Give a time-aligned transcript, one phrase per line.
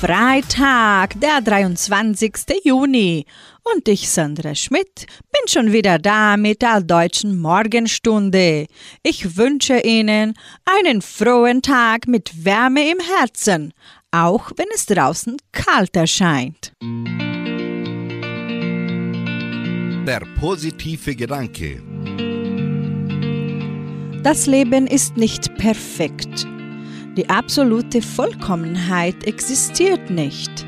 [0.00, 2.32] Freitag, der 23.
[2.64, 3.26] Juni.
[3.62, 8.66] Und ich, Sandra Schmidt, bin schon wieder da mit der deutschen Morgenstunde.
[9.02, 10.32] Ich wünsche Ihnen
[10.64, 13.74] einen frohen Tag mit Wärme im Herzen,
[14.10, 16.72] auch wenn es draußen kalt erscheint.
[20.06, 21.82] Der positive Gedanke.
[24.22, 26.46] Das Leben ist nicht perfekt.
[27.16, 30.64] Die absolute Vollkommenheit existiert nicht.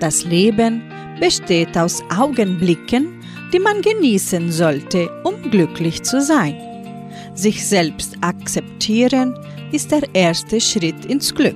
[0.00, 0.82] Das Leben
[1.20, 3.20] besteht aus Augenblicken,
[3.52, 6.56] die man genießen sollte, um glücklich zu sein.
[7.34, 9.38] Sich selbst akzeptieren
[9.70, 11.54] ist der erste Schritt ins Glück.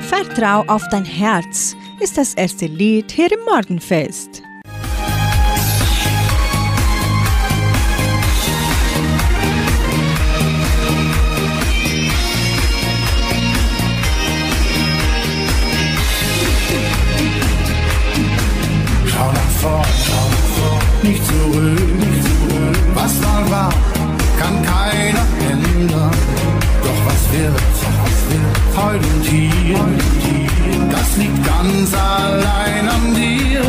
[0.00, 4.42] Vertrau auf dein Herz ist das erste Lied hier im Morgenfest.
[21.02, 22.78] Nicht zurück.
[22.94, 23.72] Was mal war,
[24.38, 26.10] kann keiner ändern.
[26.82, 27.80] Doch was wird,
[28.76, 29.06] heute
[29.74, 33.62] und hier, das liegt ganz allein an dir.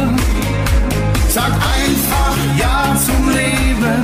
[1.30, 4.03] Sag einfach Ja zum Leben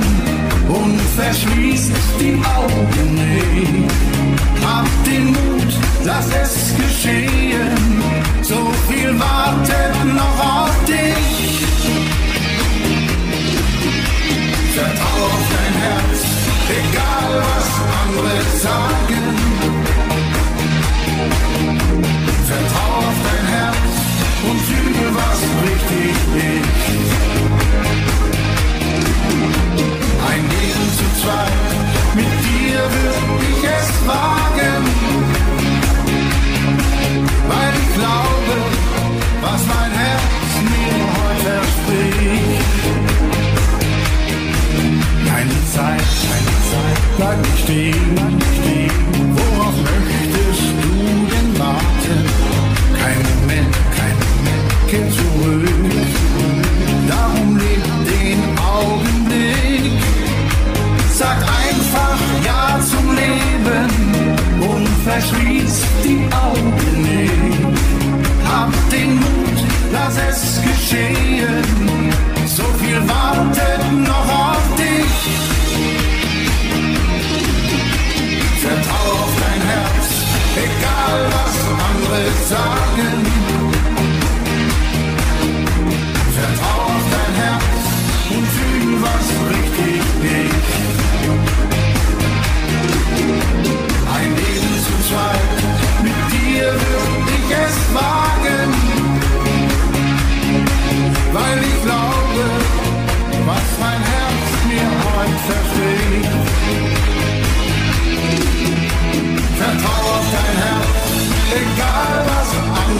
[0.68, 3.92] und verschließ die Augen nicht.
[4.64, 5.72] Hab den Mut,
[6.04, 7.98] lass es geschehen.
[8.42, 10.37] So viel wartet noch
[18.22, 18.97] was andere
[47.68, 48.16] stehen.
[49.36, 50.94] Worauf möchtest du
[51.32, 52.18] denn warten?
[52.98, 55.68] Kein Moment, kein Moment, kehr zurück.
[57.08, 59.92] Darum leb den Augenblick.
[61.12, 63.88] Sag einfach Ja zum Leben
[64.70, 67.32] und verschließ die Augen nicht.
[68.50, 69.58] Hab den Mut,
[69.92, 71.64] lass es geschehen.
[72.46, 73.57] So viel wartet
[82.56, 82.87] andere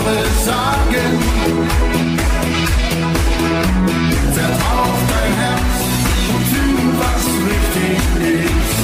[0.09, 1.09] andere sagen.
[4.33, 5.75] Vertrau auf dein Herz
[6.35, 7.99] und fühl, was richtig
[8.47, 8.79] ist.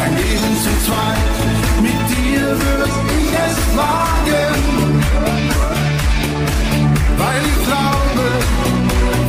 [0.00, 1.36] Ein Leben zu zweit,
[1.82, 4.54] mit dir würde ich es wagen.
[7.18, 8.24] Weil ich glaube,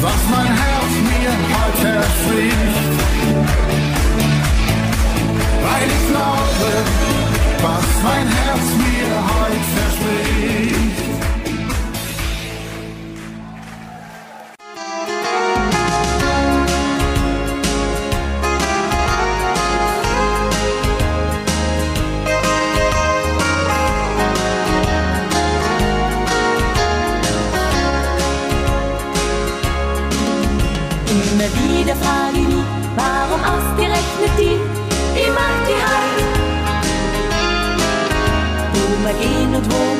[0.01, 2.93] was mein Herz mir heute verspricht.
[5.65, 6.67] Weil ich glaube,
[7.61, 8.42] was mein Herz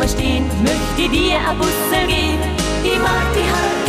[0.03, 2.39] wir stehen, möchte dir ein Bussel gehen,
[2.83, 3.88] ich mag die halt.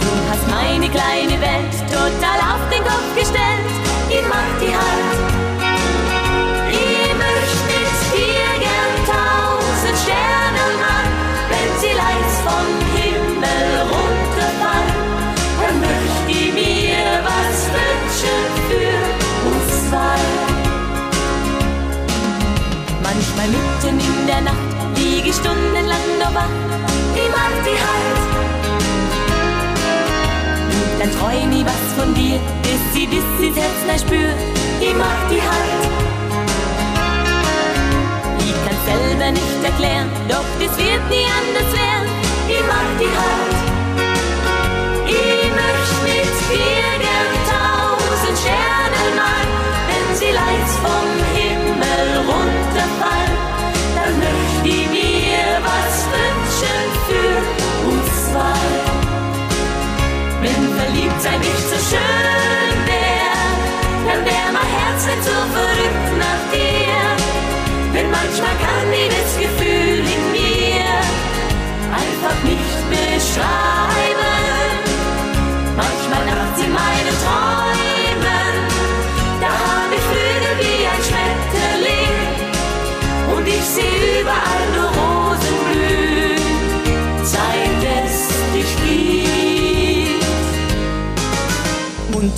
[0.00, 3.70] Du hast meine kleine Welt total auf den Kopf gestellt,
[4.10, 5.31] ich mag die halt.
[25.32, 26.56] Ich stundenlang nur wach.
[27.14, 28.20] Ich mag die halt.
[30.98, 34.38] Dann treu nie was von dir, bis sie bis ins Herz nicht spürt.
[34.80, 35.82] Ich mag die halt.
[38.38, 42.11] Ich kann selber nicht erklären, doch das wird nie anders werden.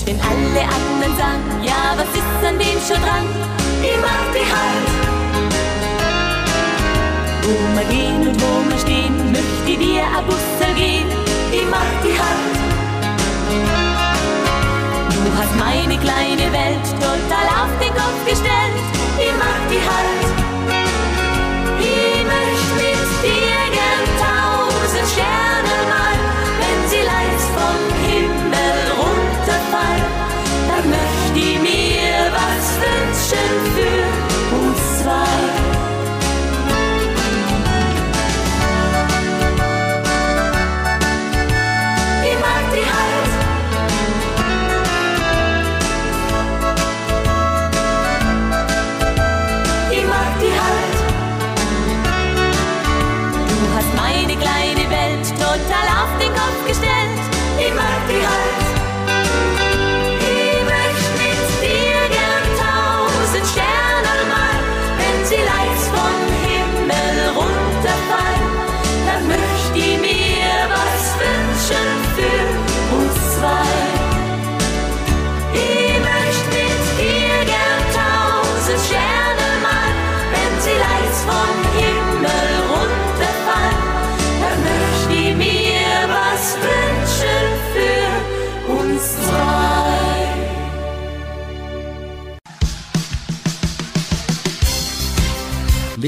[0.06, 3.26] Wenn alle anderen sagen, ja, was ist an dem schon dran?
[3.82, 4.86] Ich mag die halt.
[7.42, 11.08] Wo wir gehen und wo wir stehen, möchte dir ein Bussel gehen.
[11.52, 12.54] Ich mag die halt.
[15.10, 18.76] Du hast meine kleine Welt total auf den Kopf gestellt.
[19.18, 20.53] Ich mag die halt.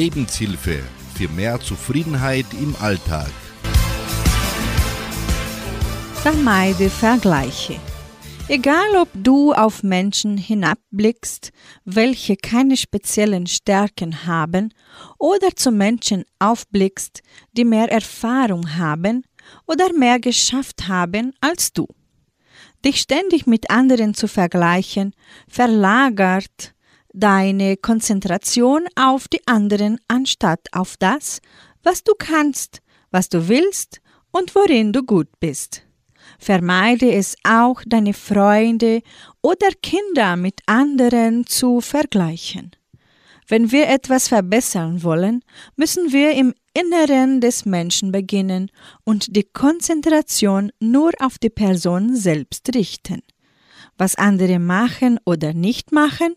[0.06, 0.84] Lebenshilfe
[1.16, 3.32] für mehr Zufriedenheit im Alltag.
[6.22, 7.74] Vermeide Vergleiche.
[8.46, 11.50] Egal ob du auf Menschen hinabblickst,
[11.84, 14.72] welche keine speziellen Stärken haben,
[15.18, 17.22] oder zu Menschen aufblickst,
[17.56, 19.24] die mehr Erfahrung haben
[19.66, 21.88] oder mehr geschafft haben als du.
[22.84, 25.16] Dich ständig mit anderen zu vergleichen,
[25.48, 26.75] verlagert
[27.16, 31.40] deine Konzentration auf die anderen anstatt auf das,
[31.82, 34.00] was du kannst, was du willst
[34.30, 35.82] und worin du gut bist.
[36.38, 39.00] Vermeide es auch, deine Freunde
[39.42, 42.72] oder Kinder mit anderen zu vergleichen.
[43.48, 45.42] Wenn wir etwas verbessern wollen,
[45.76, 48.70] müssen wir im Inneren des Menschen beginnen
[49.04, 53.22] und die Konzentration nur auf die Person selbst richten.
[53.96, 56.34] Was andere machen oder nicht machen,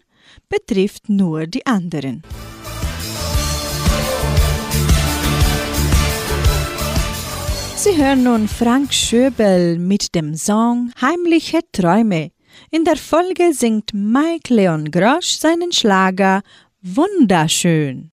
[0.50, 2.24] betrifft nur die anderen.
[7.76, 12.32] Sie hören nun Frank Schöbel mit dem Song Heimliche Träume.
[12.72, 16.42] In der Folge singt Mike Leon Grosch seinen Schlager
[16.82, 18.12] Wunderschön.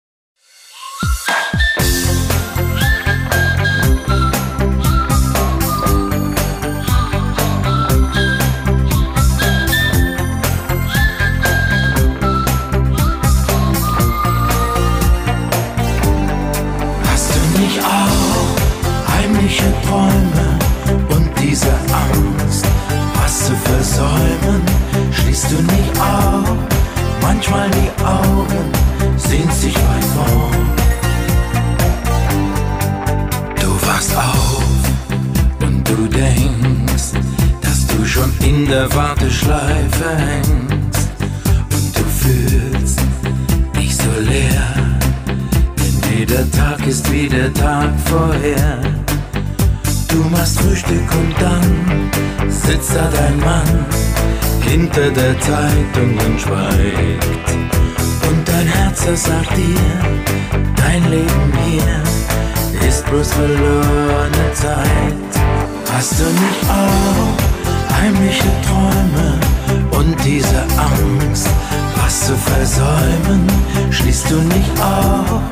[23.96, 24.62] Versäumen?
[25.12, 26.56] Schließt du nicht auf,
[27.22, 28.72] manchmal die Augen
[29.16, 30.56] sehnt sich weit fort.
[33.60, 34.64] Du wachst auf
[35.62, 37.12] und du denkst,
[37.62, 41.10] dass du schon in der Warteschleife hängst
[41.72, 43.00] und du fühlst
[43.76, 44.98] dich so leer.
[45.78, 48.95] Denn jeder Tag ist wie der Tag vorher.
[50.16, 53.84] Du machst Frühstück und dann sitzt da dein Mann
[54.62, 57.50] hinter der Zeitung und schweigt.
[58.26, 59.78] Und dein Herz, sagt dir,
[60.74, 65.32] dein Leben hier ist bloß verlorene Zeit.
[65.94, 69.38] Hast du nicht auch heimliche Träume
[70.00, 71.50] und diese Angst,
[72.02, 73.46] was zu versäumen?
[73.90, 75.42] Schließt du nicht auch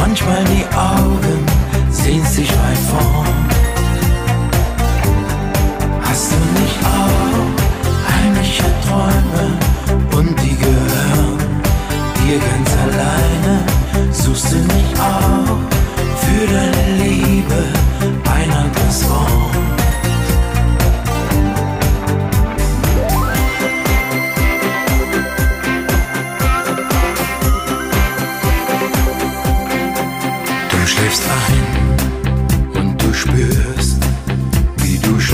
[0.00, 1.44] manchmal die Augen,
[1.90, 3.67] sehnst dich weit vorn?
[6.18, 11.38] Hast du nicht auch heimliche Träume und die gehören
[12.16, 13.62] dir ganz alleine?
[14.10, 15.58] Suchst du nicht auch
[16.18, 17.54] für deine Liebe
[18.34, 19.37] ein anderes Wort?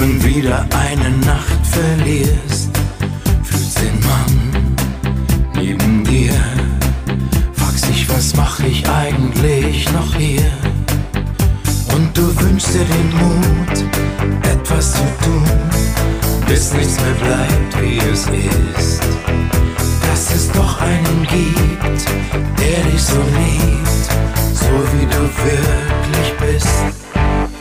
[0.05, 2.71] Schon wieder eine Nacht verlierst.
[3.43, 4.77] Fühlst den Mann
[5.55, 6.35] neben dir,
[7.55, 10.51] fragst dich, was mach ich eigentlich noch hier?
[11.95, 13.77] Und du wünschst dir den Mut,
[14.43, 15.61] etwas zu tun,
[16.49, 19.01] bis nichts mehr bleibt, wie es ist.
[20.07, 22.05] Dass es doch einen gibt,
[22.61, 24.05] der dich so liebt,
[24.53, 26.69] so wie du wirklich bist.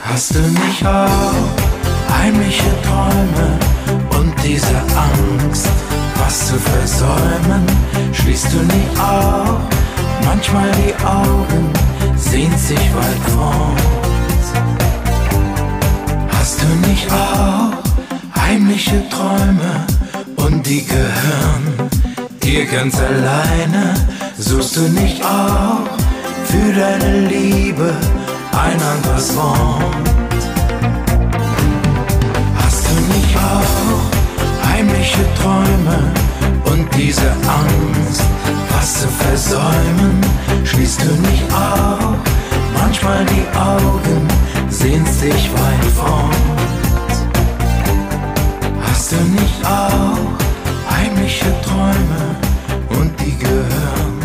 [0.02, 1.83] Hast du nicht auch
[2.20, 3.60] heimliche Träume
[4.20, 4.78] und diese
[5.10, 5.68] Angst,
[6.20, 7.66] was zu versäumen?
[8.14, 9.60] Schließt du nicht auch
[10.26, 11.70] manchmal die Augen,
[12.16, 13.82] sehnt sich weit fort?
[16.32, 19.86] Hast du nicht auch heimliche Träume
[20.36, 21.90] und die gehören
[22.42, 23.94] dir ganz alleine?
[24.38, 25.88] Suchst du nicht auch
[26.46, 27.94] für deine Liebe
[28.52, 30.13] ein anderes Wort?
[35.14, 36.14] Heimliche Träume
[36.66, 38.24] und diese Angst,
[38.70, 40.22] was zu versäumen?
[40.64, 42.16] Schließt du nicht auch
[42.80, 44.28] manchmal die Augen,
[44.70, 46.36] sehnst dich weit fort?
[48.82, 54.20] Hast du nicht auch heimliche Träume und die gehören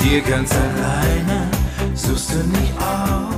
[0.00, 1.48] dir ganz alleine?
[1.94, 3.35] Suchst du nicht auch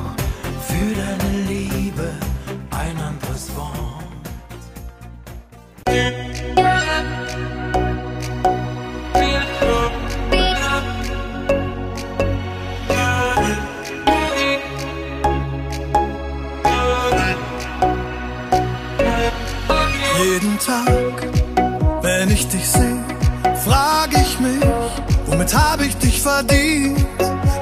[25.48, 27.06] womit habe ich dich verdient?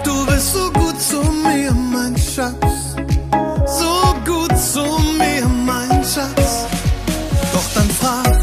[0.04, 2.96] Du bist so gut zu mir, mein Schatz.
[3.66, 4.82] So gut zu
[5.18, 6.66] mir, mein Schatz.
[7.52, 8.38] Doch dann frag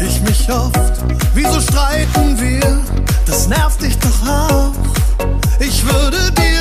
[0.00, 0.92] ich mich oft,
[1.34, 2.80] wieso streiten wir?
[3.26, 4.72] Das nervt dich doch auch.
[5.60, 6.57] Ich würde dir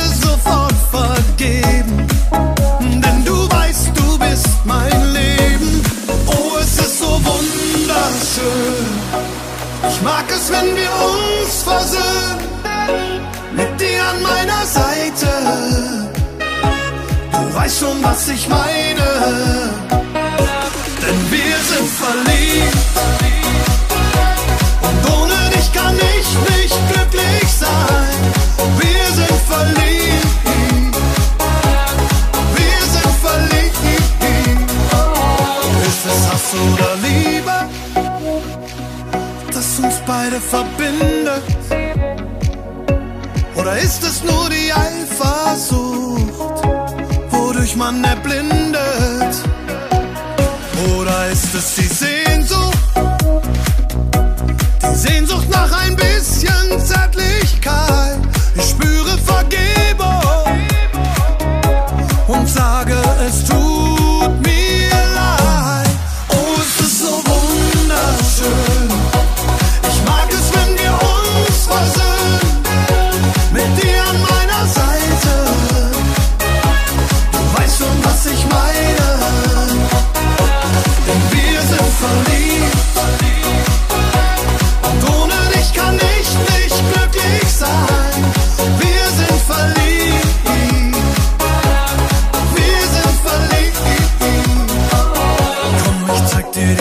[10.08, 12.48] mag es, wenn wir uns versöhnen.
[13.60, 15.30] Mit dir an meiner Seite.
[17.32, 19.08] Du weißt schon, was ich meine.
[21.02, 22.78] Denn wir sind verliebt.
[24.88, 28.18] Und ohne dich kann ich nicht glücklich sein.
[28.84, 29.87] Wir sind verliebt.
[40.08, 41.44] Beide verbindet?
[43.56, 46.64] Oder ist es nur die Eifersucht,
[47.30, 49.36] wodurch man erblindet?
[50.96, 52.78] Oder ist es die Sehnsucht,
[54.82, 58.20] die Sehnsucht nach ein bisschen Zärtlichkeit?
[58.56, 60.70] Ich spüre Vergebung
[62.28, 62.96] und sage,
[63.28, 63.67] es tut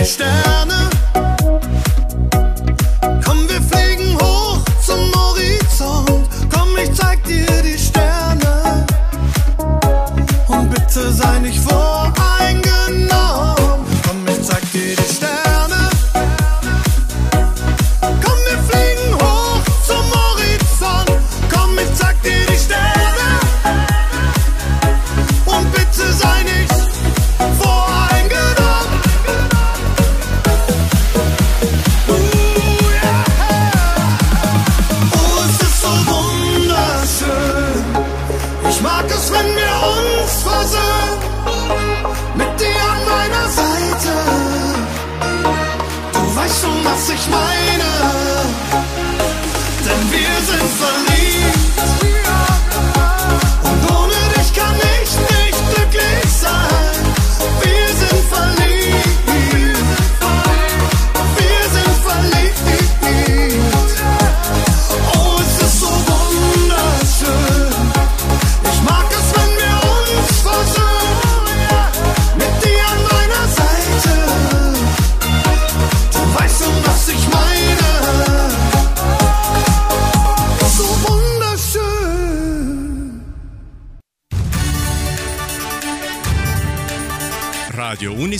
[0.07, 0.56] Stop.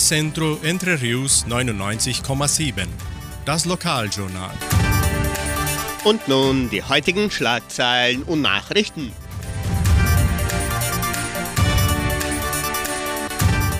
[0.09, 2.87] Unicentro Entre Rius 99,7.
[3.43, 4.53] Das Lokaljournal.
[6.05, 9.11] Und nun die heutigen Schlagzeilen und Nachrichten.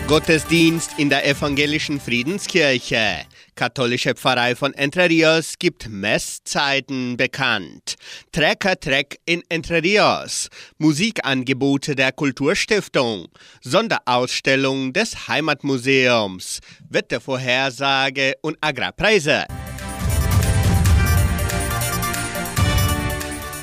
[0.08, 3.24] Gottesdienst in der evangelischen Friedenskirche.
[3.58, 7.96] Katholische Pfarrei von Entre Rios gibt Messzeiten bekannt.
[8.32, 10.50] Trecker Trek in Entre Rios.
[10.78, 13.28] Musikangebote der Kulturstiftung.
[13.62, 16.60] Sonderausstellung des Heimatmuseums.
[16.88, 19.46] Wettervorhersage und Agrarpreise.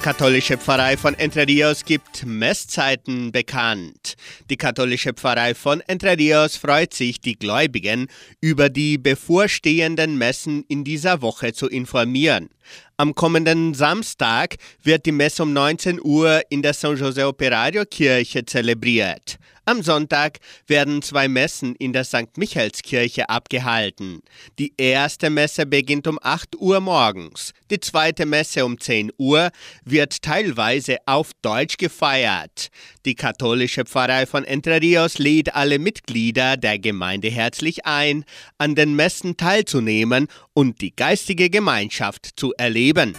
[0.04, 4.16] Katholische Pfarrei von Entre Rios gibt Messzeiten bekannt.
[4.50, 8.08] Die katholische Pfarrei von Entre Rios freut sich, die Gläubigen
[8.42, 12.50] über die bevorstehenden Messen in dieser Woche zu informieren.
[12.98, 18.44] Am kommenden Samstag wird die Messe um 19 Uhr in der San José Operario Kirche
[18.44, 19.38] zelebriert.
[19.66, 22.36] Am Sonntag werden zwei Messen in der St.
[22.36, 24.20] Michaelskirche abgehalten.
[24.58, 27.52] Die erste Messe beginnt um 8 Uhr morgens.
[27.70, 29.50] Die zweite Messe um 10 Uhr
[29.84, 32.68] wird teilweise auf Deutsch gefeiert.
[33.06, 38.24] Die katholische Pfarrei von Entre Rios lädt alle Mitglieder der Gemeinde herzlich ein,
[38.58, 43.14] an den Messen teilzunehmen und die geistige Gemeinschaft zu erleben.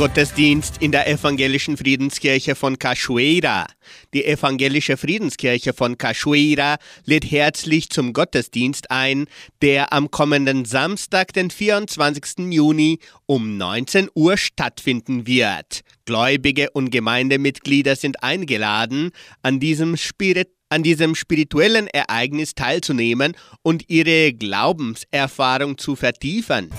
[0.00, 3.66] Gottesdienst in der evangelischen Friedenskirche von Cachoeira.
[4.14, 9.26] Die evangelische Friedenskirche von Cachoeira lädt herzlich zum Gottesdienst ein,
[9.60, 12.50] der am kommenden Samstag, den 24.
[12.50, 15.82] Juni um 19 Uhr stattfinden wird.
[16.06, 19.10] Gläubige und Gemeindemitglieder sind eingeladen,
[19.42, 26.70] an diesem Spirit an diesem spirituellen Ereignis teilzunehmen und ihre Glaubenserfahrung zu vertiefen.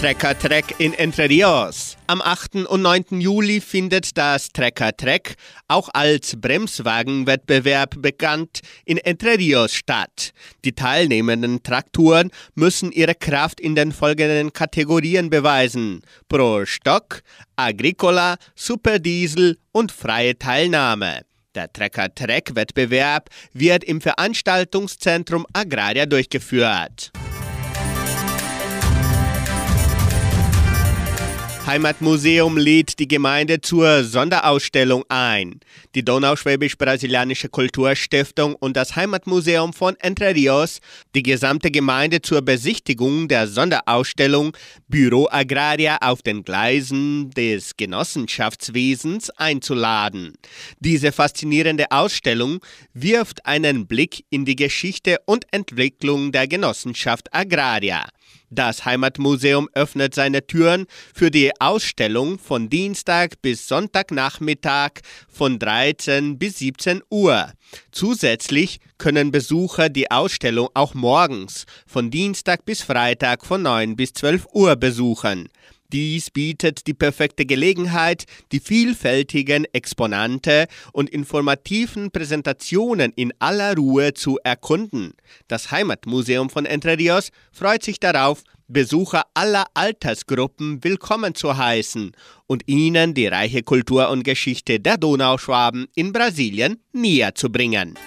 [0.00, 1.98] Trekker Trek in Entre Rios.
[2.06, 2.66] Am 8.
[2.66, 3.20] und 9.
[3.20, 5.34] Juli findet das Trekker Trek,
[5.68, 10.32] auch als Bremswagenwettbewerb bekannt, in Entre Rios statt.
[10.64, 17.20] Die teilnehmenden Traktoren müssen ihre Kraft in den folgenden Kategorien beweisen: Pro Stock,
[17.56, 21.26] Agricola, Superdiesel und freie Teilnahme.
[21.54, 27.12] Der Trecker-Trek-Wettbewerb wird im Veranstaltungszentrum Agraria durchgeführt.
[31.70, 35.60] Heimatmuseum lädt die Gemeinde zur Sonderausstellung ein.
[35.94, 40.80] Die Donauschwäbisch-Brasilianische Kulturstiftung und das Heimatmuseum von Entre Rios
[41.14, 44.56] die gesamte Gemeinde zur Besichtigung der Sonderausstellung
[44.88, 50.32] Büro Agraria auf den Gleisen des Genossenschaftswesens einzuladen.
[50.80, 52.58] Diese faszinierende Ausstellung
[52.94, 58.08] wirft einen Blick in die Geschichte und Entwicklung der Genossenschaft Agraria.
[58.52, 64.90] Das Heimatmuseum öffnet seine Türen für die Ausstellung von Dienstag bis Sonntagnachmittag
[65.28, 67.52] von 13 bis 17 Uhr.
[67.92, 74.48] Zusätzlich können Besucher die Ausstellung auch morgens von Dienstag bis Freitag von 9 bis 12
[74.52, 75.48] Uhr besuchen.
[75.92, 84.38] Dies bietet die perfekte Gelegenheit, die vielfältigen Exponate und informativen Präsentationen in aller Ruhe zu
[84.44, 85.14] erkunden.
[85.48, 92.12] Das Heimatmuseum von Entre Rios freut sich darauf, Besucher aller Altersgruppen willkommen zu heißen
[92.46, 97.98] und ihnen die reiche Kultur und Geschichte der Donauschwaben in Brasilien näher zu bringen.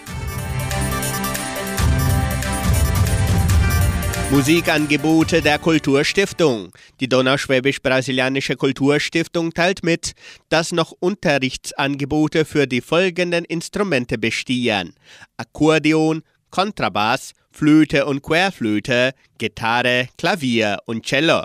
[4.34, 6.72] Musikangebote der Kulturstiftung.
[7.00, 10.14] Die Donauschwäbisch-Brasilianische Kulturstiftung teilt mit,
[10.50, 14.96] dass noch Unterrichtsangebote für die folgenden Instrumente bestehen:
[15.38, 21.44] Akkordeon, Kontrabass, Flöte und Querflöte, Gitarre, Klavier und Cello.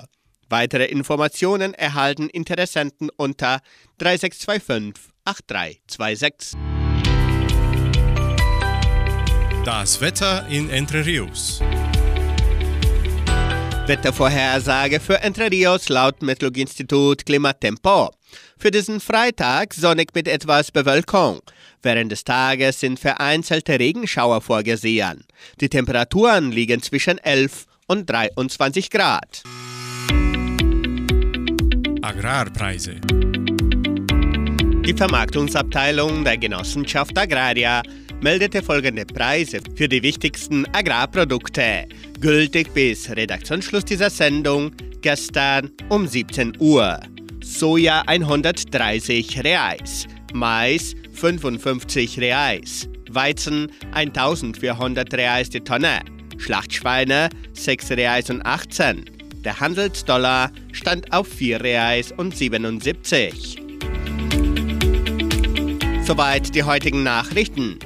[0.48, 3.60] Weitere Informationen erhalten Interessenten unter
[3.98, 6.58] 3625 8326.
[9.66, 11.60] Das Wetter in Entre Rios.
[13.88, 18.10] Wettervorhersage für Entre Rios laut Metlog-Institut Klimatempo.
[18.58, 21.40] Für diesen Freitag sonnig mit etwas Bewölkung.
[21.82, 25.24] Während des Tages sind vereinzelte Regenschauer vorgesehen.
[25.62, 29.42] Die Temperaturen liegen zwischen 11 und 23 Grad.
[32.02, 32.96] Agrarpreise.
[34.84, 37.82] Die Vermarktungsabteilung der Genossenschaft Agraria
[38.20, 41.86] meldete folgende Preise für die wichtigsten Agrarprodukte,
[42.20, 46.98] gültig bis Redaktionsschluss dieser Sendung gestern um 17 Uhr.
[47.42, 56.00] Soja 130 Reais, Mais 55 Reais, Weizen 1400 Reais die Tonne,
[56.38, 59.04] Schlachtschweine 6 Reais und 18.
[59.44, 63.62] Der Handelsdollar stand auf 4 Reais und 77.
[66.04, 67.78] Soweit die heutigen Nachrichten.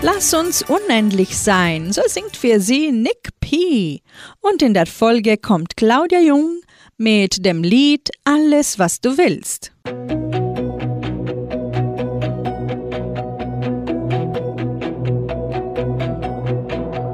[0.00, 4.00] Lass uns unendlich sein, so singt für sie Nick P.
[4.40, 6.60] Und in der Folge kommt Claudia Jung
[6.96, 9.72] mit dem Lied Alles, was du willst.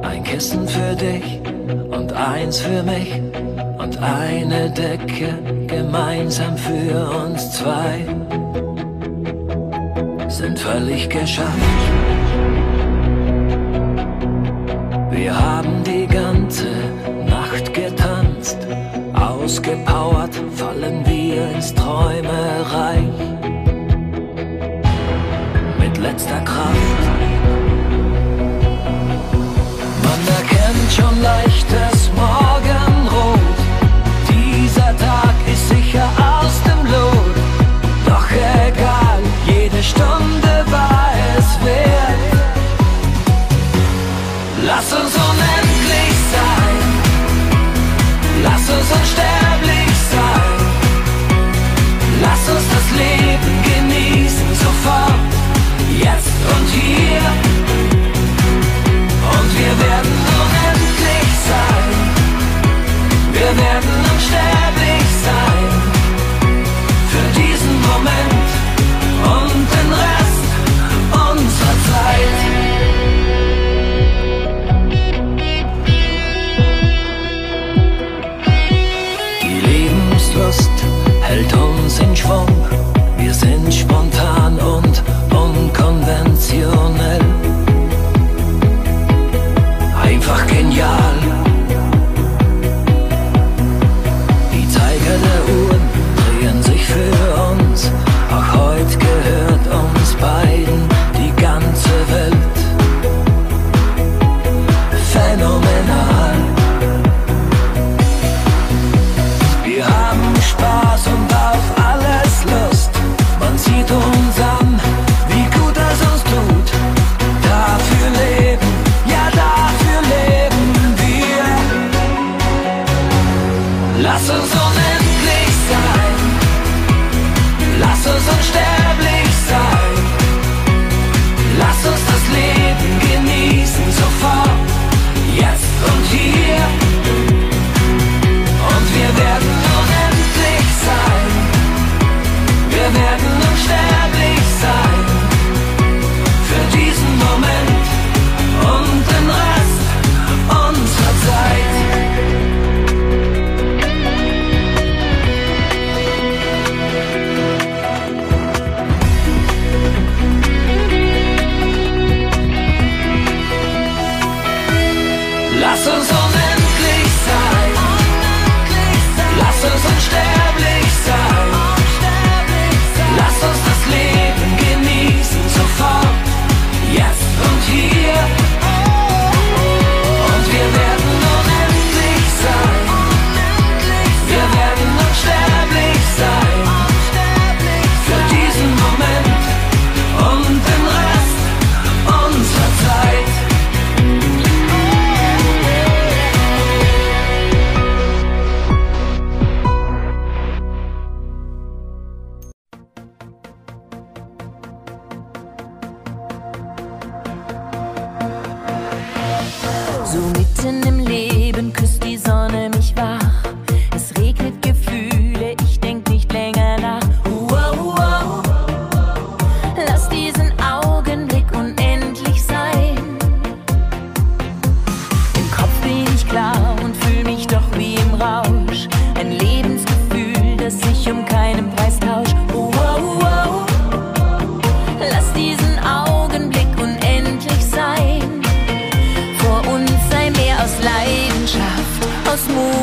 [0.02, 1.40] Ein Kissen für dich
[1.90, 3.14] und eins für mich
[3.78, 8.04] und eine Decke gemeinsam für uns zwei
[10.28, 12.23] sind völlig geschafft.
[15.14, 16.66] Wir haben die ganze
[17.24, 18.58] Nacht getanzt,
[19.14, 23.14] ausgepowert fallen wir ins Träumereich
[25.78, 27.04] mit letzter Kraft.
[30.02, 32.43] Man erkennt schon leichtes Morgenrot.
[64.24, 65.64] Unsterblich sein.
[67.10, 68.33] Für diesen Moment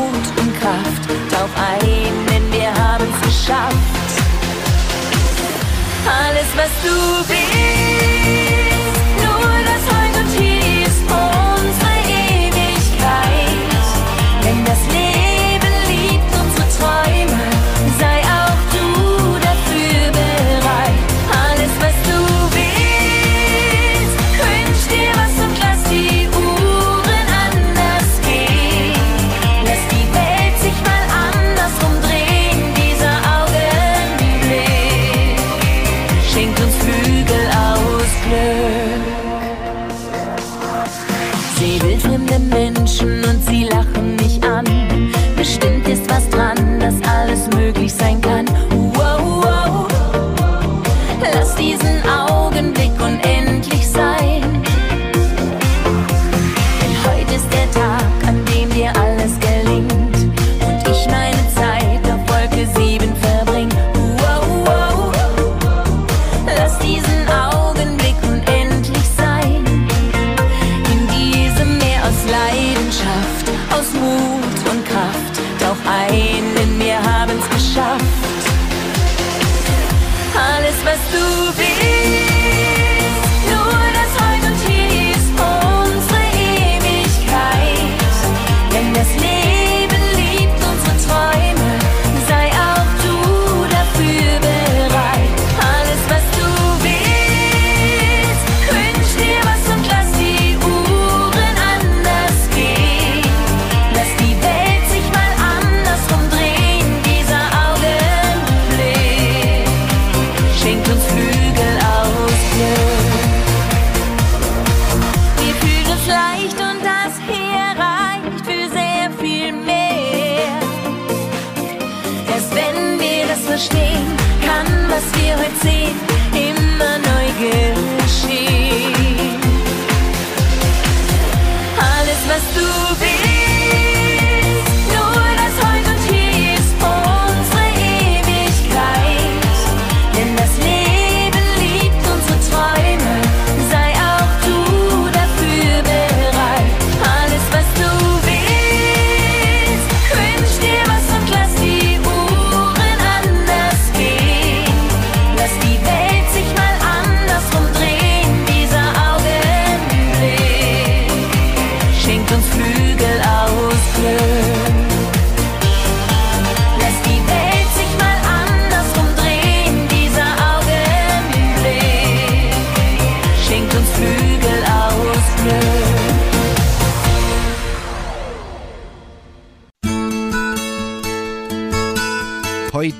[0.01, 1.03] Mut und Kraft.
[1.31, 3.75] Tauch ein, denn wir haben's geschafft.
[6.07, 7.60] Alles, was du willst.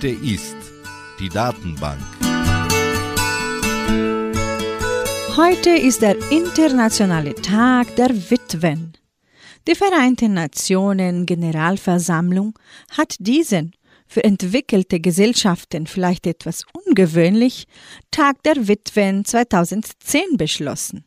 [0.01, 0.55] Heute ist
[1.19, 2.01] die Datenbank.
[5.37, 8.93] Heute ist der internationale Tag der Witwen.
[9.67, 12.57] Die Vereinten Nationen Generalversammlung
[12.89, 13.75] hat diesen
[14.07, 17.67] für entwickelte Gesellschaften vielleicht etwas ungewöhnlich
[18.09, 21.05] Tag der Witwen 2010 beschlossen.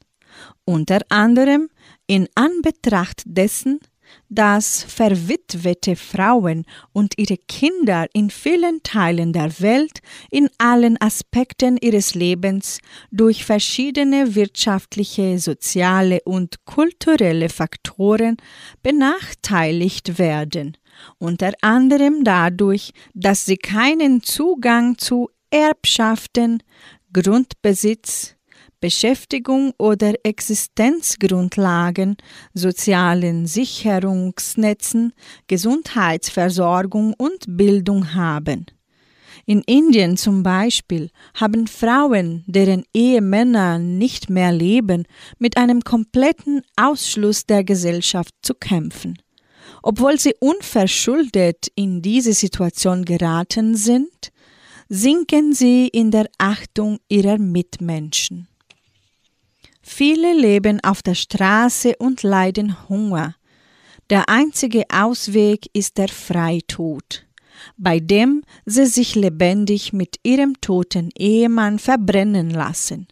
[0.65, 1.69] Unter anderem
[2.07, 3.81] in Anbetracht dessen,
[4.29, 12.15] dass verwitwete Frauen und ihre Kinder in vielen Teilen der Welt in allen Aspekten ihres
[12.15, 12.79] Lebens
[13.11, 18.37] durch verschiedene wirtschaftliche, soziale und kulturelle Faktoren
[18.83, 20.77] benachteiligt werden,
[21.19, 26.63] unter anderem dadurch, dass sie keinen Zugang zu Erbschaften,
[27.13, 28.35] Grundbesitz,
[28.81, 32.17] Beschäftigung oder Existenzgrundlagen,
[32.53, 35.13] sozialen Sicherungsnetzen,
[35.47, 38.67] Gesundheitsversorgung und Bildung haben.
[39.47, 45.05] In Indien zum Beispiel haben Frauen, deren Ehemänner nicht mehr leben,
[45.39, 49.19] mit einem kompletten Ausschluss der Gesellschaft zu kämpfen.
[49.83, 54.33] Obwohl sie unverschuldet in diese Situation geraten sind,
[54.89, 58.49] sinken sie in der Achtung ihrer Mitmenschen.
[59.87, 63.37] Viele leben auf der Straße und leiden Hunger.
[64.09, 67.27] Der einzige Ausweg ist der Freitod,
[67.77, 73.09] bei dem sie sich lebendig mit ihrem toten Ehemann verbrennen lassen.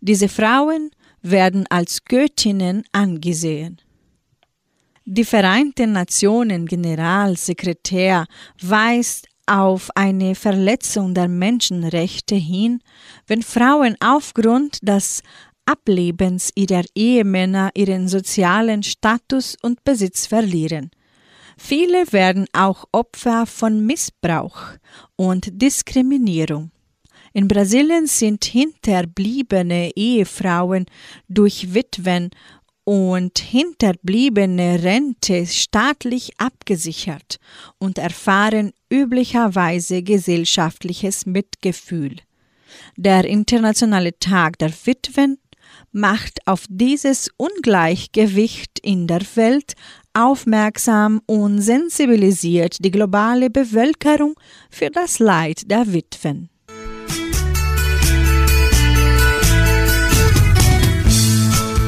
[0.00, 0.90] Diese Frauen
[1.20, 3.78] werden als Göttinnen angesehen.
[5.04, 8.26] Die Vereinten Nationen Generalsekretär
[8.62, 12.82] weist auf eine Verletzung der Menschenrechte hin,
[13.26, 15.22] wenn Frauen aufgrund des
[15.68, 20.90] Ablebens ihrer Ehemänner ihren sozialen Status und Besitz verlieren.
[21.58, 24.58] Viele werden auch Opfer von Missbrauch
[25.16, 26.70] und Diskriminierung.
[27.34, 30.86] In Brasilien sind hinterbliebene Ehefrauen
[31.28, 32.30] durch Witwen
[32.84, 37.38] und hinterbliebene Rente staatlich abgesichert
[37.76, 42.16] und erfahren üblicherweise gesellschaftliches Mitgefühl.
[42.96, 45.36] Der Internationale Tag der Witwen
[45.92, 49.74] macht auf dieses Ungleichgewicht in der Welt
[50.12, 54.34] aufmerksam und sensibilisiert die globale Bevölkerung
[54.70, 56.50] für das Leid der Witwen.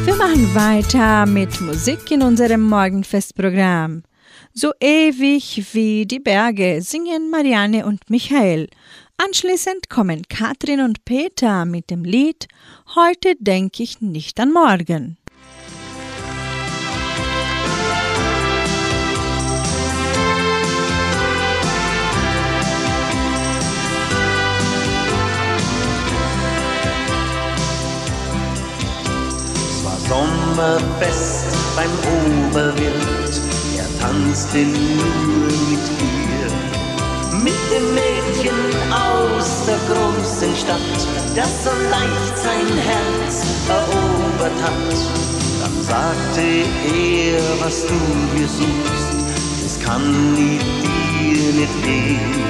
[0.04, 4.02] Wir machen weiter mit Musik in unserem Morgenfestprogramm.
[4.52, 8.68] So ewig wie die Berge singen Marianne und Michael.
[9.22, 12.48] Anschließend kommen Katrin und Peter mit dem Lied
[12.94, 15.18] Heute denke ich nicht an morgen.
[29.68, 31.44] Es war Sommerfest
[31.76, 31.90] beim
[32.48, 33.40] Oberwirt,
[33.76, 36.09] er tanzte nur mit ihr.
[37.42, 38.58] Mit dem Mädchen
[38.92, 40.98] aus der großen Stadt,
[41.34, 44.94] das so leicht sein Herz erobert hat.
[45.60, 47.94] Dann sagte er, was du
[48.36, 49.10] hier suchst,
[49.62, 50.64] das kann ich
[51.20, 52.44] dir nicht geben.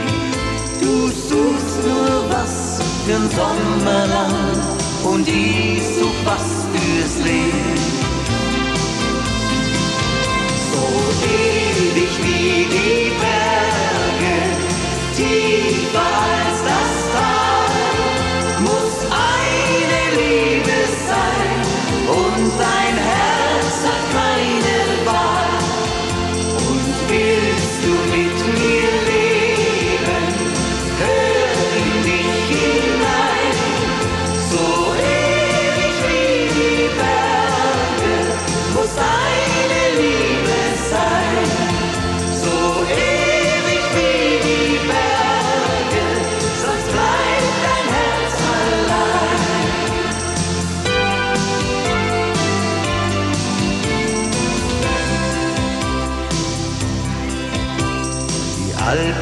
[0.81, 4.59] Du suchst nur was für'n Sommerland
[5.05, 7.74] und ich such was fürs Leben.
[10.72, 10.85] So
[11.26, 13.70] ewig wie die Berge,
[15.21, 16.39] divine.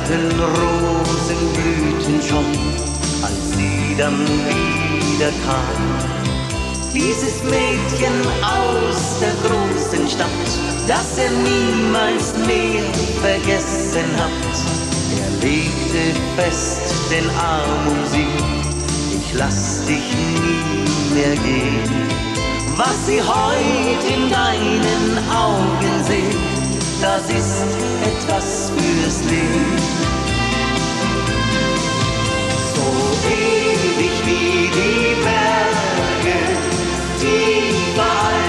[0.09, 2.47] Blühten schon,
[3.23, 5.85] als sie dann wieder kam.
[6.95, 10.49] Dieses Mädchen aus der großen Stadt,
[10.87, 12.85] das er niemals mehr
[13.21, 14.57] vergessen hat.
[15.21, 18.33] Er legte fest den Arm um sie,
[19.15, 22.09] ich lass dich nie mehr gehen.
[22.77, 26.41] Was sie heut in deinen Augen sehen,
[27.03, 27.98] das ist
[28.29, 29.77] etwas fürs Leben.
[32.75, 32.87] So
[33.27, 36.39] ewig wie die Berge,
[37.21, 38.48] tiefer als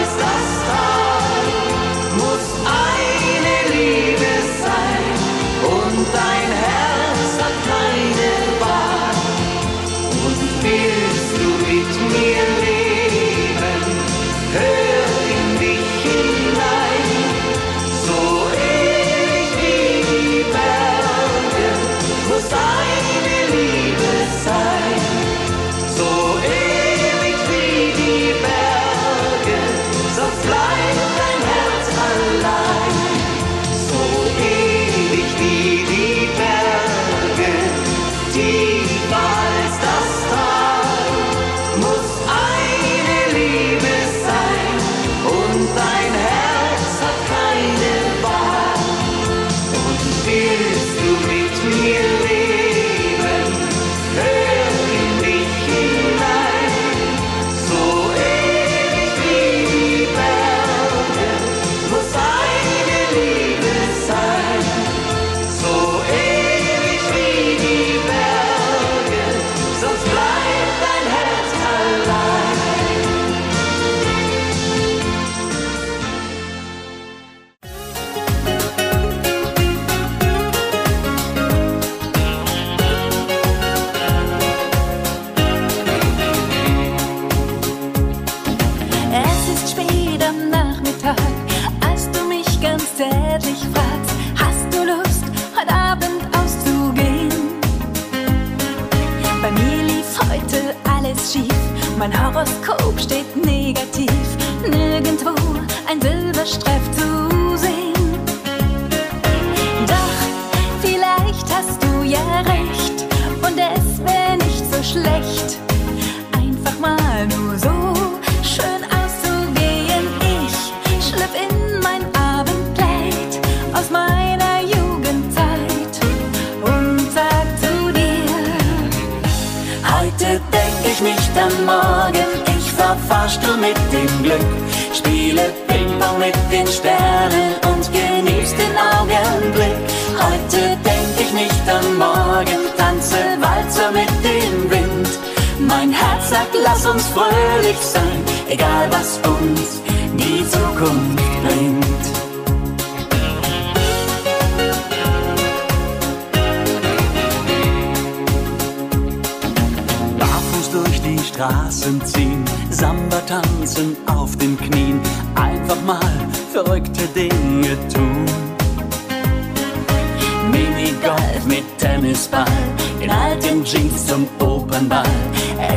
[174.49, 175.03] Opernball.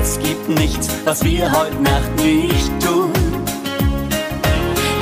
[0.00, 3.12] Es gibt nichts, was wir heute Nacht nicht tun.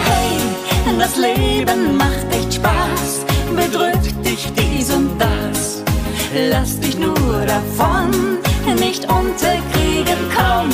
[0.04, 5.82] Hey, das Leben macht echt Spaß, bedrückt dich dies und das.
[6.50, 8.38] Lass dich nur davon
[8.78, 10.68] nicht unterkriegen, komm,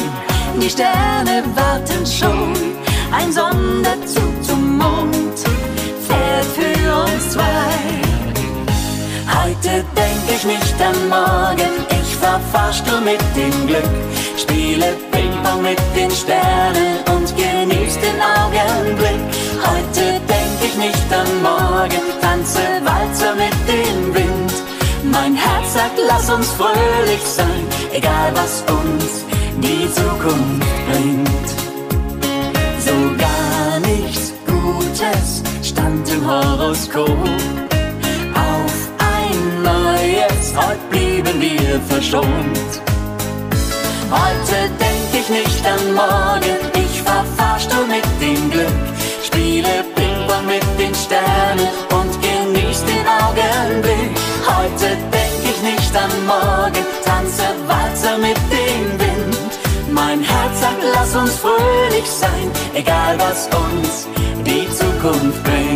[0.60, 2.52] die Sterne warten schon,
[3.12, 5.38] ein Sonderzug zum Mond
[6.06, 7.44] fährt für uns zwei.
[9.28, 11.95] Heute denk ich nicht an morgen,
[12.26, 13.90] ich fahr Fahrstuhl mit dem Glück,
[14.36, 19.20] spiele Ping-Pong mit den Sternen und genieß den Augenblick.
[19.62, 24.52] Heute denk ich nicht an morgen, tanze Walzer mit dem Wind.
[25.04, 29.24] Mein Herz sagt, lass uns fröhlich sein, egal was uns
[29.58, 31.48] die Zukunft bringt.
[32.80, 37.65] So gar nichts Gutes stand im Horoskop.
[40.56, 42.58] Heute blieben wir verschont.
[44.10, 48.80] Heute denk ich nicht an morgen, ich fahr Fahrstuhl mit dem Glück,
[49.22, 54.12] spiele Ping-Pong mit den Sternen und genieß den Augenblick.
[54.46, 59.52] Heute denk ich nicht an morgen, tanze Walzer mit dem Wind.
[59.90, 64.06] Mein Herz sagt, lass uns fröhlich sein, egal was uns
[64.46, 65.75] die Zukunft bringt.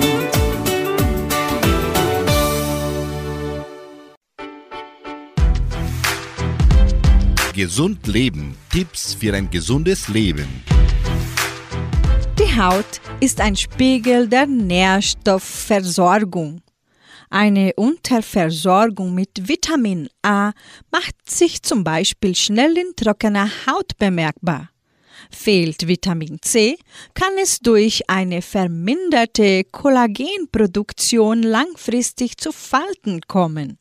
[7.61, 8.57] Gesund Leben.
[8.73, 10.49] Tipps für ein gesundes Leben.
[12.39, 16.63] Die Haut ist ein Spiegel der Nährstoffversorgung.
[17.29, 20.53] Eine Unterversorgung mit Vitamin A
[20.91, 24.71] macht sich zum Beispiel schnell in trockener Haut bemerkbar.
[25.31, 26.79] Fehlt Vitamin C,
[27.13, 33.77] kann es durch eine verminderte Kollagenproduktion langfristig zu Falten kommen.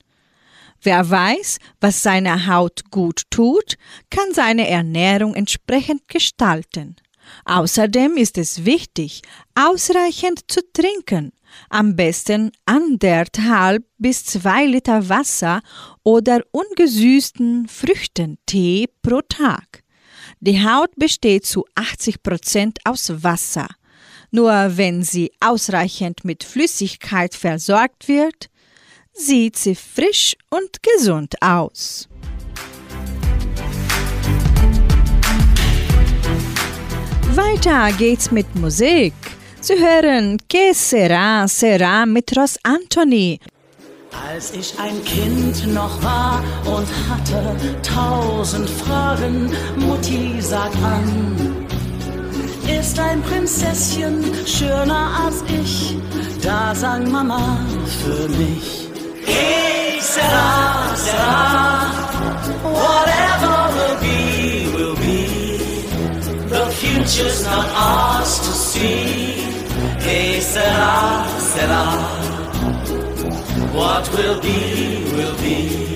[0.82, 3.76] Wer weiß, was seiner Haut gut tut,
[4.10, 6.96] kann seine Ernährung entsprechend gestalten.
[7.46, 9.22] Außerdem ist es wichtig,
[9.56, 11.32] ausreichend zu trinken,
[11.70, 15.62] am besten anderthalb bis zwei Liter Wasser
[16.04, 19.84] oder ungesüßten Früchtentee pro Tag.
[20.40, 23.68] Die Haut besteht zu 80 Prozent aus Wasser.
[24.32, 28.50] Nur wenn sie ausreichend mit Flüssigkeit versorgt wird,
[29.20, 32.07] sieht sie frisch und gesund aus.
[37.36, 39.13] Weiter geht's mit Musik.
[39.61, 43.39] Sie hören Que sera, sera mit Ross Anthony.
[44.28, 51.67] Als ich ein Kind noch war und hatte tausend Fragen, Mutti sag an,
[52.67, 55.97] ist ein Prinzesschen schöner als ich?
[56.41, 57.59] Da sang Mama
[58.01, 58.89] für mich.
[59.26, 61.38] Que sera, sera,
[62.63, 64.20] whatever will be,
[64.76, 65.22] will be.
[66.49, 69.43] The future's not ours to see.
[69.99, 71.84] Que sera, sera.
[73.74, 74.59] What will be,
[75.15, 75.89] will be.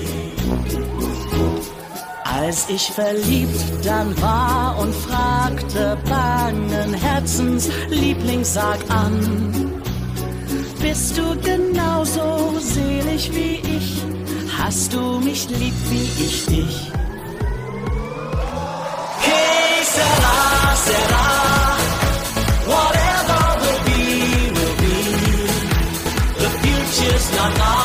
[2.24, 9.72] Als ich verliebt dann war und fragte bangen Herzens, Liebling, sag an,
[10.84, 13.88] bist du genauso selig wie ich?
[14.58, 16.76] Hast du mich lieb wie ich dich?
[19.24, 19.40] Que
[19.94, 20.36] sera,
[20.86, 21.26] sera.
[22.72, 24.02] Whatever will be,
[24.56, 24.96] will be.
[26.42, 27.83] The future's not ours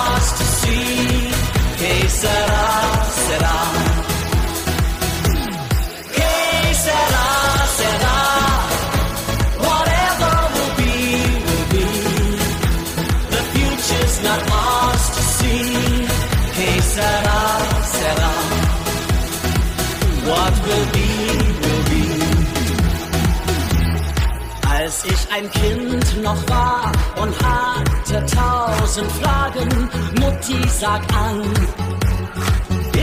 [25.32, 31.42] ein Kind noch war und hatte tausend Fragen, Mutti sag an,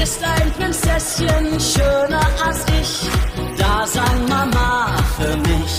[0.02, 3.08] ist ein Prinzesschen schöner als ich?
[3.58, 5.78] Da sang Mama für mich,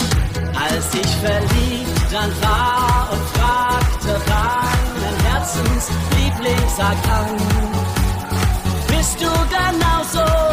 [0.56, 7.36] als ich verliebt dann war und fragte reinen Herzens, Liebling sag an,
[8.88, 10.47] bist du genauso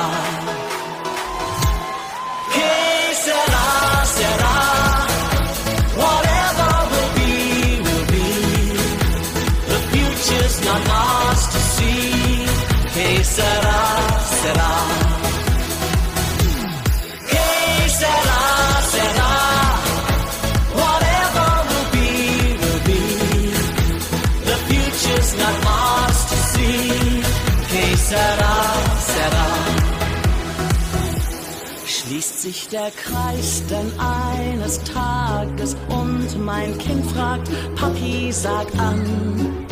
[2.55, 3.67] Que sera,
[4.17, 4.57] sera.
[6.03, 8.29] Whatever will be, will be.
[9.71, 12.47] The future's not ours to see.
[12.95, 13.79] Que sera,
[14.43, 15.10] sera.
[28.11, 28.57] Que sera,
[29.07, 29.47] sera.
[31.87, 39.65] Schließt sich der Kreis denn eines Tages und mein Kind fragt, Papi, sag an.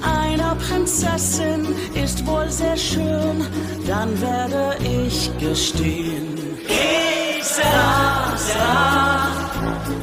[0.00, 3.46] Einer Prinzessin ist wohl sehr schön,
[3.86, 6.56] dann werde ich gestehen.
[6.66, 9.28] Que sera, sera.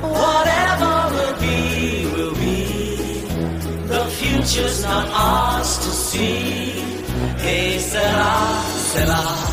[0.04, 2.68] Whatever will be, will be.
[3.88, 6.89] The future's not ours to see.
[7.42, 9.49] Que sera, sera.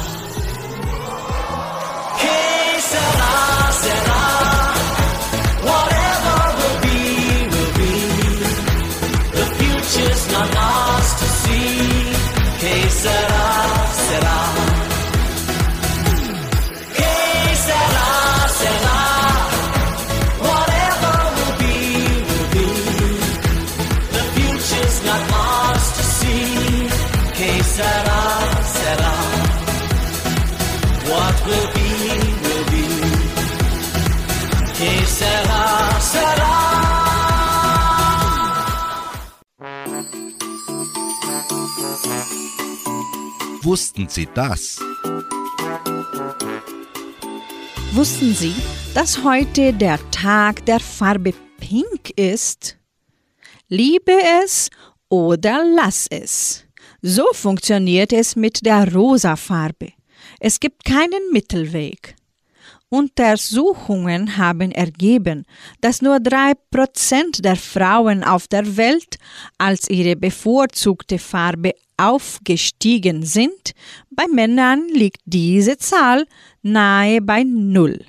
[43.76, 44.80] Wussten Sie das?
[47.92, 48.54] Wussten Sie,
[48.94, 52.78] dass heute der Tag der Farbe Pink ist?
[53.68, 54.70] Liebe es
[55.10, 56.64] oder lass es.
[57.02, 59.92] So funktioniert es mit der rosa Farbe.
[60.40, 62.16] Es gibt keinen Mittelweg.
[62.88, 65.44] Untersuchungen haben ergeben,
[65.82, 69.18] dass nur drei Prozent der Frauen auf der Welt
[69.58, 73.72] als ihre bevorzugte Farbe aufgestiegen sind.
[74.10, 76.26] Bei Männern liegt diese Zahl
[76.62, 78.04] nahe bei Null.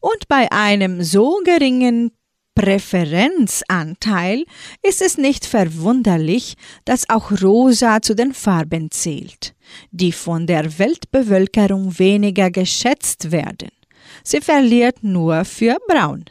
[0.00, 2.12] Und bei einem so geringen
[2.54, 4.44] Präferenzanteil
[4.82, 6.54] ist es nicht verwunderlich,
[6.84, 9.54] dass auch Rosa zu den Farben zählt,
[9.92, 13.70] die von der Weltbevölkerung weniger geschätzt werden.
[14.24, 16.24] Sie verliert nur für Braun.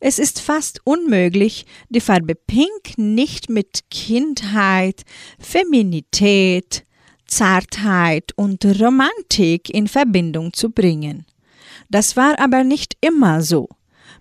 [0.00, 5.02] Es ist fast unmöglich, die Farbe Pink nicht mit Kindheit,
[5.38, 6.84] Feminität,
[7.26, 11.26] Zartheit und Romantik in Verbindung zu bringen.
[11.90, 13.68] Das war aber nicht immer so.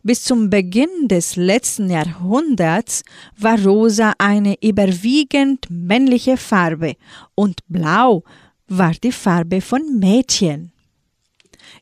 [0.01, 3.03] Bis zum Beginn des letzten Jahrhunderts
[3.38, 6.95] war rosa eine überwiegend männliche Farbe
[7.36, 8.24] und blau
[8.68, 10.72] war die Farbe von Mädchen.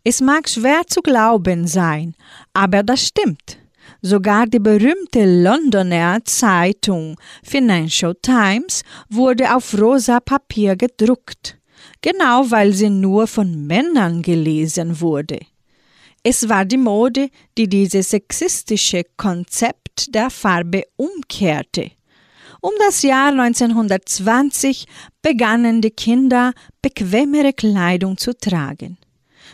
[0.04, 2.16] Es mag schwer zu glauben sein,
[2.54, 3.61] aber das stimmt.
[4.04, 11.60] Sogar die berühmte Londoner Zeitung Financial Times wurde auf rosa Papier gedruckt,
[12.02, 15.40] genau weil sie nur von Männern gelesen wurde.
[16.24, 21.92] Es war die Mode, die dieses sexistische Konzept der Farbe umkehrte.
[22.60, 24.86] Um das Jahr 1920
[25.22, 28.98] begannen die Kinder bequemere Kleidung zu tragen.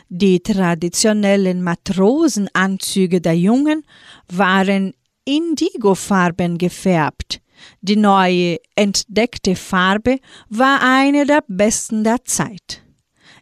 [0.10, 3.84] Die traditionellen Matrosenanzüge der Jungen
[4.32, 4.94] waren
[5.26, 7.42] indigofarben gefärbt.
[7.82, 12.84] Die neue entdeckte Farbe war eine der besten der Zeit.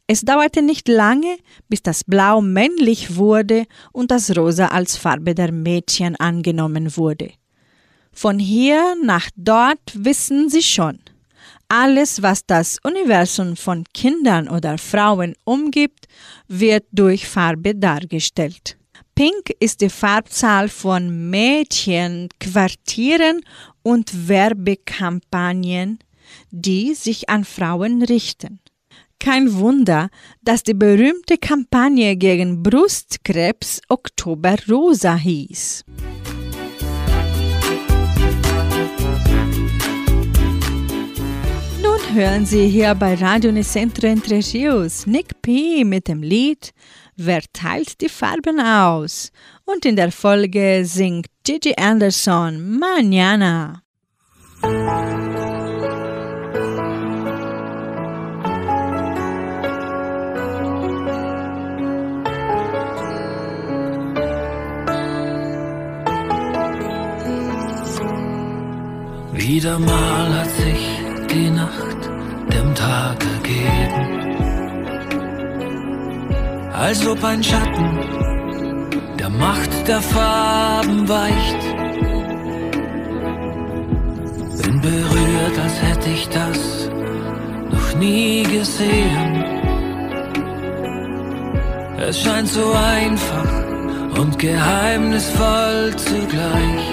[0.07, 1.37] Es dauerte nicht lange,
[1.67, 7.31] bis das Blau männlich wurde und das Rosa als Farbe der Mädchen angenommen wurde.
[8.11, 10.99] Von hier nach dort wissen Sie schon.
[11.67, 16.04] Alles, was das Universum von Kindern oder Frauen umgibt,
[16.47, 18.77] wird durch Farbe dargestellt.
[19.15, 23.41] Pink ist die Farbzahl von Mädchenquartieren
[23.81, 25.99] und Werbekampagnen,
[26.51, 28.59] die sich an Frauen richten.
[29.19, 30.09] Kein Wunder,
[30.43, 35.85] dass die berühmte Kampagne gegen Brustkrebs Oktober Rosa hieß.
[42.13, 45.83] Hören Sie hier bei Radio Nicentro Entre Rios Nick P.
[45.83, 46.73] mit dem Lied
[47.17, 49.31] Wer teilt die Farben aus?
[49.63, 53.81] Und in der Folge singt Gigi Anderson Mañana.
[69.31, 70.99] Wieder mal hat sich
[71.29, 71.94] die Nacht
[72.85, 74.35] dem Tag ergeben,
[76.73, 77.99] als ob ein Schatten
[79.19, 81.61] der Macht der Farben weicht.
[84.61, 86.89] Bin berührt, als hätte ich das
[87.71, 89.43] noch nie gesehen.
[91.97, 93.51] Es scheint so einfach
[94.19, 96.85] und geheimnisvoll zugleich.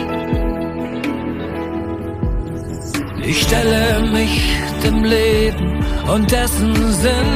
[3.24, 7.32] Ich stelle mich dem Leben und dessen Sinn,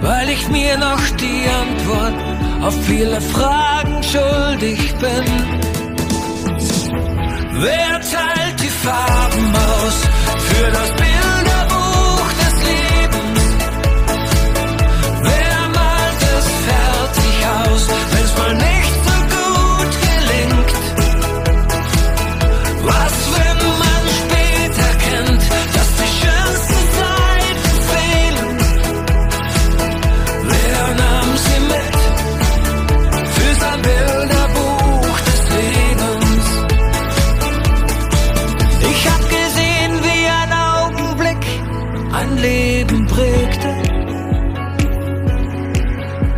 [0.00, 2.14] weil ich mir noch die Antwort
[2.62, 5.24] auf viele Fragen schuldig bin.
[7.56, 9.96] Wer teilt die Farben aus
[10.48, 13.40] für das Bilderbuch des Lebens?
[15.22, 18.73] Wer malt es fertig aus, wenn's mal nicht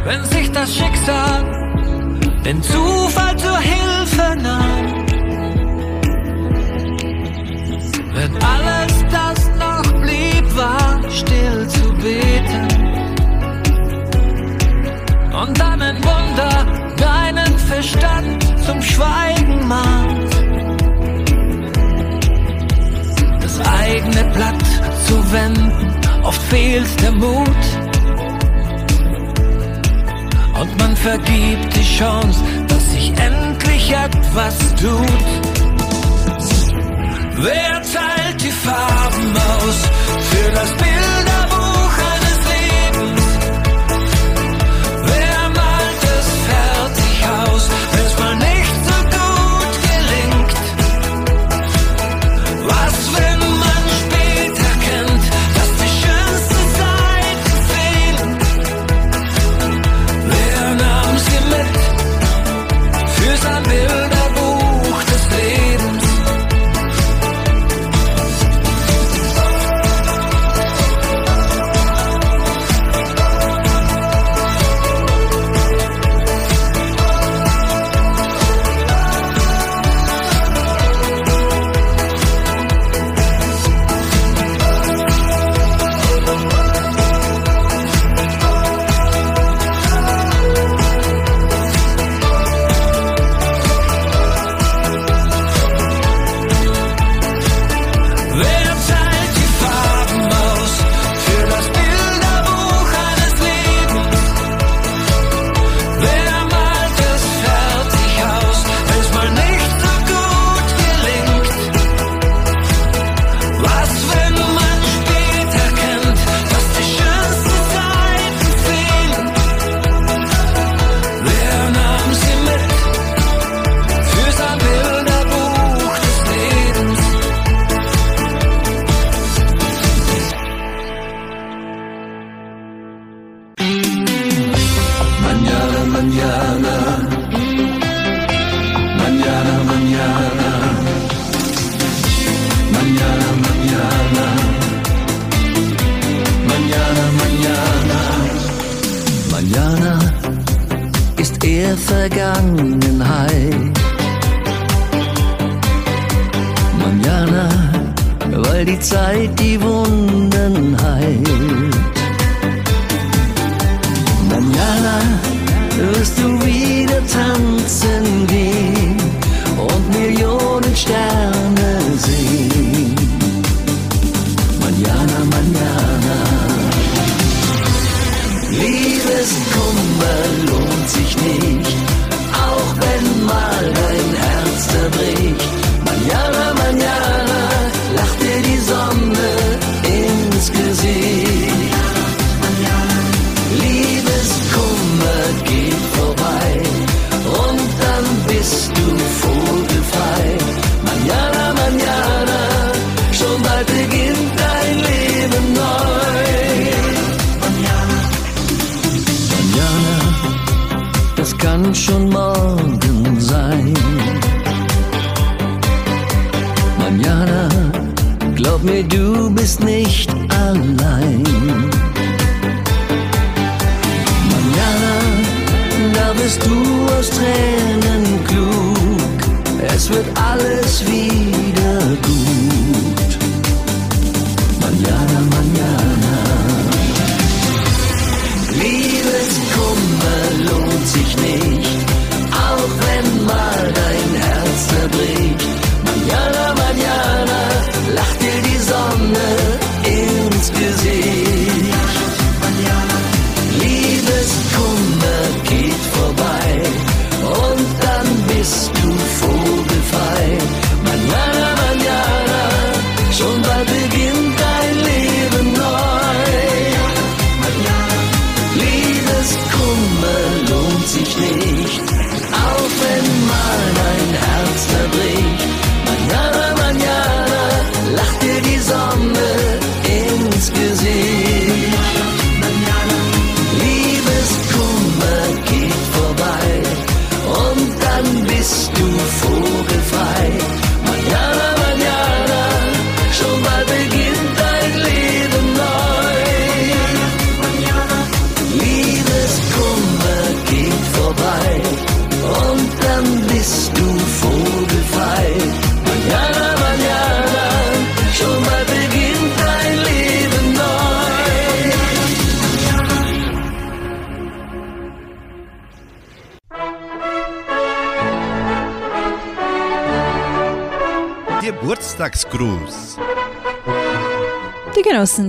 [0.07, 1.43] wenn sich das Schicksal
[2.45, 5.05] den Zufall zur Hilfe nahm.
[8.15, 12.69] Wenn alles das noch blieb, war still zu beten.
[15.43, 16.55] Und dann ein Wunder
[16.97, 20.33] deinen Verstand zum Schweigen mahnt.
[23.43, 24.65] Das eigene Blatt
[25.07, 27.86] zu wenden, oft fehlt der Mut.
[30.67, 35.27] Und man vergibt die Chance, dass sich endlich etwas tut.
[37.39, 39.79] Wer teilt die Farben aus
[40.31, 43.23] für das Bilderbuch eines Lebens?
[45.05, 48.56] Wer malt es fertig aus, wenn's mal nicht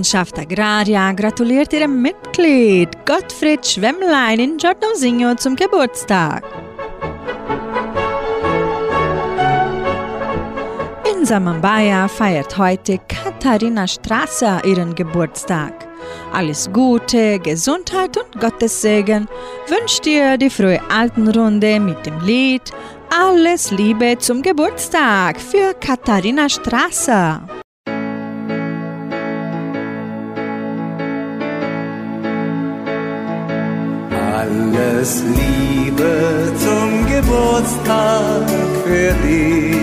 [0.08, 6.42] Genossenschaft Agraria gratuliert ihrem Mitglied Gottfried Schwemmlein in Giordanosinho zum Geburtstag.
[11.12, 15.74] In Samambaya feiert heute Katharina Strasser ihren Geburtstag.
[16.32, 19.28] Alles Gute, Gesundheit und Gottes Segen
[19.66, 22.70] wünscht dir die frühe Altenrunde mit dem Lied
[23.10, 27.42] Alles Liebe zum Geburtstag für Katharina Strasser.
[34.48, 38.48] Alles Liebe zum Geburtstag
[38.84, 39.76] für dich.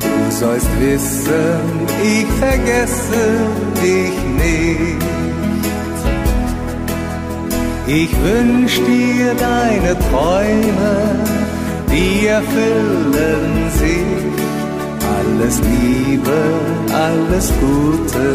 [0.00, 1.60] Du sollst wissen,
[2.02, 3.24] ich vergesse
[3.80, 5.04] dich nicht.
[7.86, 10.96] Ich wünsch dir deine Träume,
[11.92, 14.26] die erfüllen sich.
[15.16, 16.38] Alles Liebe,
[16.92, 18.34] alles Gute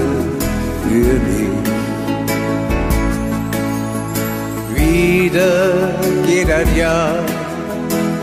[0.83, 1.80] für dich.
[4.91, 5.95] Wieder
[6.27, 7.15] geht ein Jahr,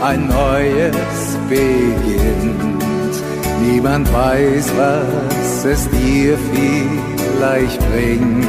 [0.03, 3.15] ein neues beginnt.
[3.65, 8.47] Niemand weiß, was es dir vielleicht bringt.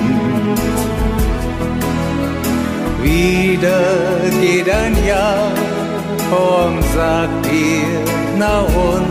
[3.02, 3.80] Wieder
[4.42, 5.50] geht ein Jahr
[6.30, 8.00] und sagt dir,
[8.38, 9.08] na und,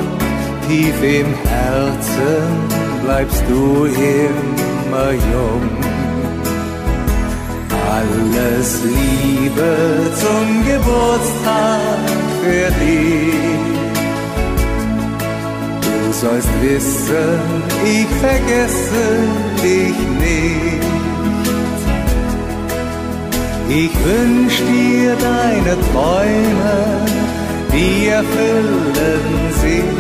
[0.68, 2.44] tief im Herzen
[3.04, 5.89] bleibst du immer jung.
[8.00, 9.76] Alles Liebe
[10.16, 12.10] zum Geburtstag
[12.42, 13.60] für dich.
[15.84, 17.40] Du sollst wissen,
[17.84, 19.06] ich vergesse
[19.62, 20.86] dich nicht.
[23.68, 26.76] Ich wünsch dir deine Träume,
[27.74, 29.28] die erfüllen
[29.62, 29.98] sich.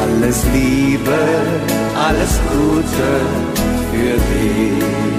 [0.00, 1.20] Alles Liebe,
[1.94, 3.10] alles Gute
[3.92, 5.17] für dich.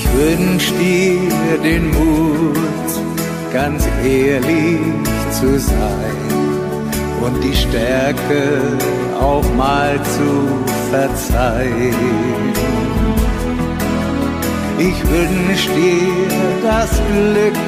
[0.00, 2.90] Ich wünsch dir den Mut,
[3.52, 4.80] ganz ehrlich
[5.30, 6.20] zu sein
[7.20, 8.78] und die Stärke
[9.20, 10.30] auch mal zu
[10.90, 11.94] verzeihen.
[14.78, 16.30] Ich wünsch dir
[16.62, 17.60] das Glück,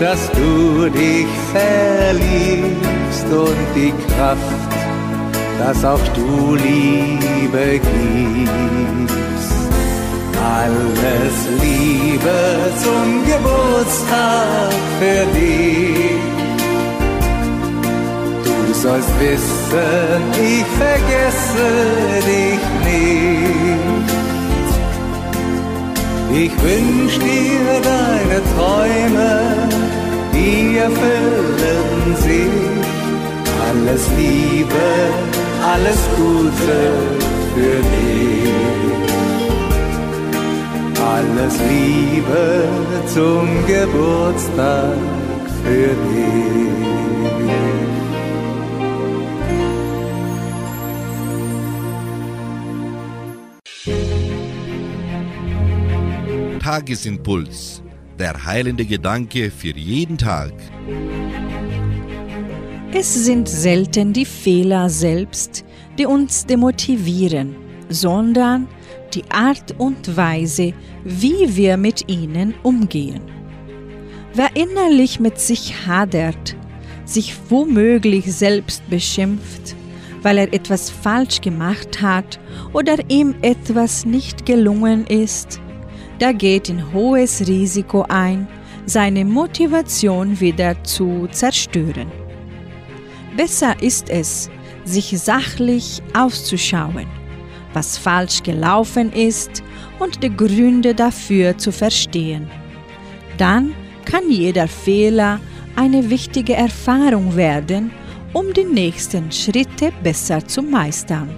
[0.00, 4.40] dass du dich verliebst und die Kraft,
[5.60, 9.33] dass auch du Liebe gibst.
[10.44, 12.38] Alles Liebe
[12.76, 16.20] zum Geburtstag für dich.
[18.66, 21.70] Du sollst wissen, ich vergesse
[22.28, 23.24] dich nicht.
[26.44, 29.32] Ich wünsch dir deine Träume,
[30.34, 32.50] die erfüllen sich.
[33.66, 34.86] Alles Liebe,
[35.72, 36.78] alles Gute
[37.54, 39.03] für dich.
[41.06, 42.68] Alles Liebe
[43.06, 44.96] zum Geburtstag
[45.62, 46.64] für dich.
[56.60, 57.82] Tagesimpuls.
[58.18, 60.52] Der heilende Gedanke für jeden Tag.
[62.92, 65.66] Es sind selten die Fehler selbst,
[65.98, 67.54] die uns demotivieren,
[67.90, 68.68] sondern
[69.14, 70.72] die Art und Weise,
[71.04, 73.22] wie wir mit ihnen umgehen.
[74.34, 76.56] Wer innerlich mit sich hadert,
[77.04, 79.76] sich womöglich selbst beschimpft,
[80.22, 82.40] weil er etwas falsch gemacht hat
[82.72, 85.60] oder ihm etwas nicht gelungen ist,
[86.20, 88.48] der geht in hohes Risiko ein,
[88.86, 92.10] seine Motivation wieder zu zerstören.
[93.36, 94.50] Besser ist es,
[94.84, 97.06] sich sachlich auszuschauen,
[97.74, 99.62] was falsch gelaufen ist
[99.98, 102.48] und die Gründe dafür zu verstehen.
[103.36, 105.40] Dann kann jeder Fehler
[105.76, 107.90] eine wichtige Erfahrung werden,
[108.32, 111.28] um die nächsten Schritte besser zu meistern.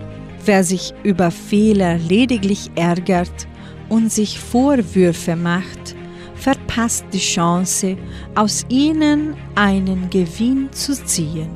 [0.44, 3.48] Wer sich über Fehler lediglich ärgert
[3.88, 5.96] und sich Vorwürfe macht,
[6.34, 7.96] verpasst die Chance,
[8.34, 11.48] aus ihnen einen Gewinn zu ziehen.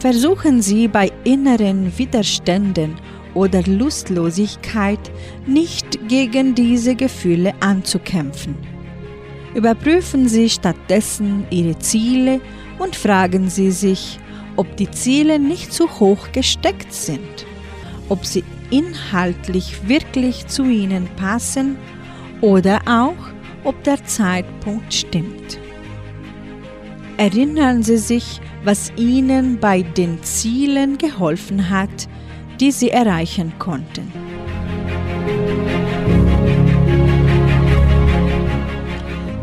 [0.00, 2.96] Versuchen Sie bei inneren Widerständen
[3.34, 5.10] oder Lustlosigkeit
[5.46, 8.56] nicht gegen diese Gefühle anzukämpfen.
[9.54, 12.40] Überprüfen Sie stattdessen Ihre Ziele
[12.78, 14.18] und fragen Sie sich,
[14.56, 17.46] ob die Ziele nicht zu hoch gesteckt sind,
[18.08, 21.76] ob sie inhaltlich wirklich zu Ihnen passen
[22.40, 23.16] oder auch,
[23.64, 25.58] ob der Zeitpunkt stimmt.
[27.16, 32.08] Erinnern Sie sich, was Ihnen bei den Zielen geholfen hat,
[32.60, 34.12] die Sie erreichen konnten.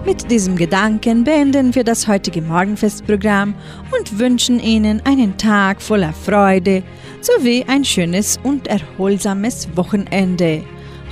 [0.05, 3.53] Mit diesem Gedanken beenden wir das heutige Morgenfestprogramm
[3.97, 6.83] und wünschen Ihnen einen Tag voller Freude
[7.21, 10.63] sowie ein schönes und erholsames Wochenende.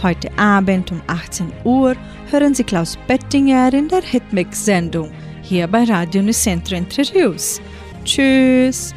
[0.04, 1.95] Heute Abend um 18 Uhr
[2.30, 7.62] hören Sie Klaus Bettinger in der Hitmix-Sendung hier bei Radio Nicentro Entre Rios.
[8.04, 8.93] Tschüss!